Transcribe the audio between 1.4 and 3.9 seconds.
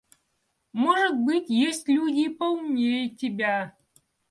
есть люди и поумнее тебя.